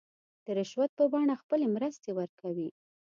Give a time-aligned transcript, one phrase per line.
[0.45, 2.69] د رشوت په بڼه خپلې مرستې ورکوي.